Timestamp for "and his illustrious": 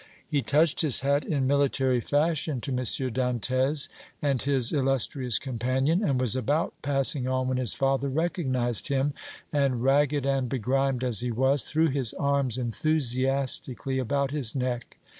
4.19-5.37